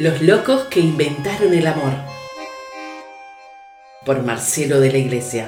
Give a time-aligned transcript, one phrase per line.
[0.00, 1.92] Los locos que inventaron el amor.
[4.06, 5.46] Por Marcelo de la Iglesia.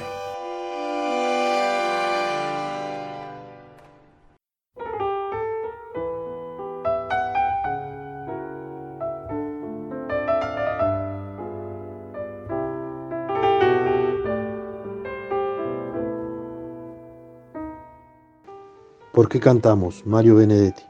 [19.14, 20.82] ¿Por qué cantamos, Mario Benedetti?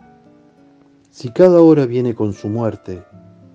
[1.12, 3.04] Si cada hora viene con su muerte,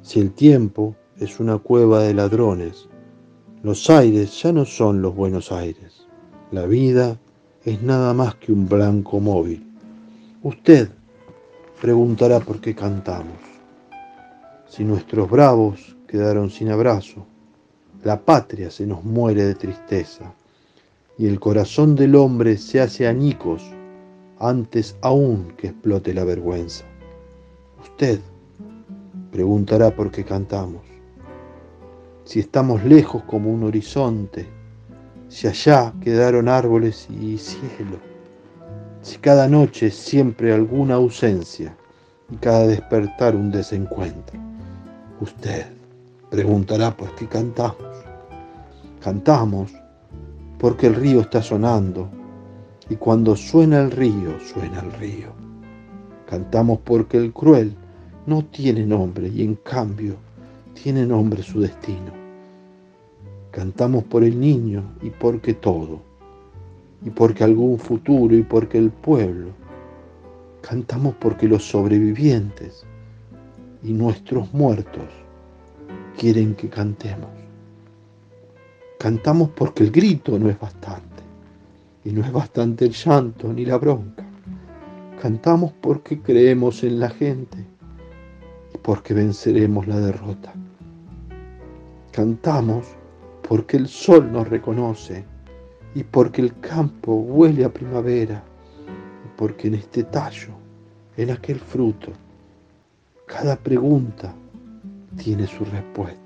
[0.07, 2.87] si el tiempo es una cueva de ladrones,
[3.61, 6.07] los aires ya no son los buenos aires.
[6.49, 7.19] La vida
[7.65, 9.69] es nada más que un blanco móvil.
[10.43, 10.87] Usted
[11.81, 13.35] preguntará por qué cantamos.
[14.69, 17.25] Si nuestros bravos quedaron sin abrazo,
[18.05, 20.33] la patria se nos muere de tristeza
[21.17, 23.61] y el corazón del hombre se hace añicos
[24.39, 26.85] antes aún que explote la vergüenza.
[27.81, 28.21] Usted
[29.37, 30.81] preguntará por qué cantamos.
[32.23, 34.47] Si estamos lejos como un horizonte,
[35.27, 37.99] si allá quedaron árboles y cielo,
[39.03, 41.77] si cada noche siempre alguna ausencia
[42.31, 44.39] y cada despertar un desencuentro.
[45.21, 45.67] Usted
[46.31, 47.93] preguntará por qué cantamos.
[48.99, 49.71] Cantamos
[50.57, 52.09] porque el río está sonando
[52.89, 55.27] y cuando suena el río, suena el río.
[56.27, 57.77] Cantamos porque el cruel
[58.27, 60.17] no tiene nombre y en cambio
[60.73, 62.11] tiene nombre su destino.
[63.51, 66.01] Cantamos por el niño y porque todo,
[67.05, 69.47] y porque algún futuro y porque el pueblo.
[70.61, 72.85] Cantamos porque los sobrevivientes
[73.81, 75.05] y nuestros muertos
[76.17, 77.29] quieren que cantemos.
[78.99, 81.23] Cantamos porque el grito no es bastante
[82.03, 84.25] y no es bastante el llanto ni la bronca.
[85.21, 87.76] Cantamos porque creemos en la gente
[88.87, 90.53] porque venceremos la derrota.
[92.13, 92.85] Cantamos
[93.45, 95.25] porque el sol nos reconoce
[95.93, 98.41] y porque el campo huele a primavera
[99.25, 100.53] y porque en este tallo,
[101.17, 102.13] en aquel fruto,
[103.25, 104.33] cada pregunta
[105.17, 106.21] tiene su respuesta.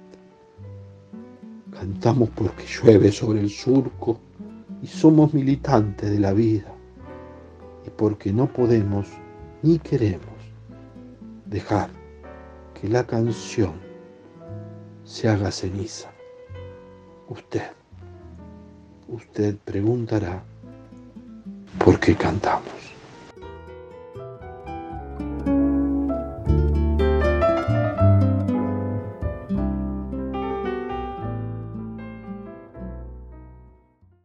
[1.71, 4.19] Cantamos porque llueve sobre el surco
[4.83, 6.71] y somos militantes de la vida
[7.87, 9.07] y porque no podemos
[9.63, 10.29] ni queremos
[11.47, 12.00] dejar
[12.81, 13.73] que la canción
[15.05, 16.09] se haga ceniza.
[17.29, 17.69] Usted,
[19.07, 20.43] usted preguntará
[21.77, 22.80] por qué cantamos.